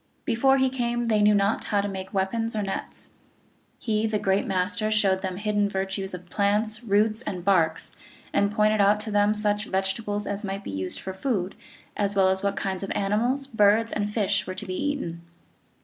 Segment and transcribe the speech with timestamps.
[0.25, 3.11] Before he came they knew not how to make weapons or nets.
[3.77, 7.91] He the Great Master showed them the hid den virtues of plants, roots, and barks,
[8.33, 11.53] and pointed out to them such vegetables as might be used for food,
[11.95, 15.21] as well as what kinds of animals, birds, and fish were to be eaten.